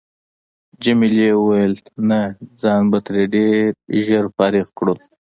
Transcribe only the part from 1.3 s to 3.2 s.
وويل: نه ځان به